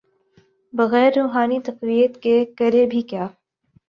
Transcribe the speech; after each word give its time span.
بغیر 0.73 1.11
روحانی 1.15 1.59
تقویت 1.65 2.21
کے، 2.23 2.45
کرے 2.57 2.85
بھی 2.85 3.01
کیا۔ 3.01 3.27